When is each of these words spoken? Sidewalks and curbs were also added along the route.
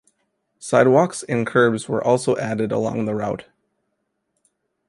Sidewalks 0.57 1.21
and 1.21 1.45
curbs 1.45 1.87
were 1.87 2.03
also 2.03 2.35
added 2.37 2.71
along 2.71 3.05
the 3.05 3.13
route. 3.13 3.45